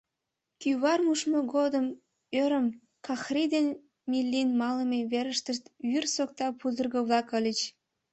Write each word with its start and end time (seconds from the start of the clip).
—Кӱвар 0.61 0.99
мушмо 1.07 1.39
годым 1.55 1.85
ӧрым— 2.41 2.67
Кӓхри 3.05 3.43
ден 3.53 3.67
Миллин 4.11 4.49
малыме 4.61 4.99
верыштышт 5.11 5.63
вӱр 5.89 6.05
сокта 6.15 6.47
пудырго-влак 6.59 7.27
ыльыч. 7.37 7.59